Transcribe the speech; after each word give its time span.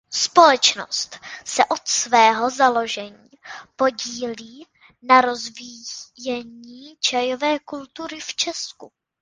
Společnost 0.09 1.19
se 1.45 1.65
od 1.65 1.87
svého 1.87 2.49
založení 2.49 3.29
podílí 3.75 4.67
na 5.01 5.21
rozvíjení 5.21 6.97
čajové 6.99 7.59
kultury 7.65 8.19
v 8.19 8.35
Česku. 8.35 8.91